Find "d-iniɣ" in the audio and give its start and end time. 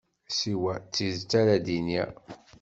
1.65-2.11